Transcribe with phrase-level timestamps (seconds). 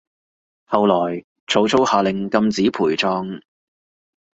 [0.65, 3.39] 後來曹操下令禁止陪葬